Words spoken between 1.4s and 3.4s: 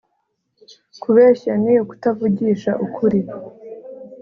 ni ukutavugisha ukuri